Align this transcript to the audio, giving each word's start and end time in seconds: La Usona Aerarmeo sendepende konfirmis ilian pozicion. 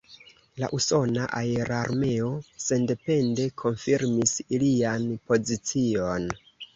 La 0.61 0.67
Usona 0.75 1.25
Aerarmeo 1.39 2.29
sendepende 2.63 3.45
konfirmis 3.63 4.33
ilian 4.59 5.05
pozicion. 5.33 6.27